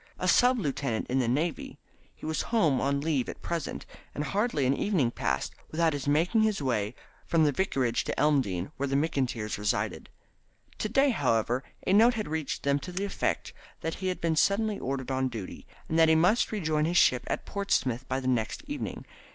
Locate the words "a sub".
0.17-0.57